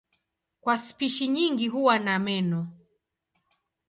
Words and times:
Kwa 0.61 0.77
spishi 0.77 1.27
nyingi 1.27 1.67
huwa 1.67 1.99
na 1.99 2.19
meno. 2.19 2.67